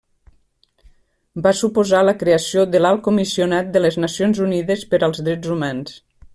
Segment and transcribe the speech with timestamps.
[1.47, 5.97] Va suposar la creació de l'Alt Comissionat de les Nacions Unides per als Drets Humans.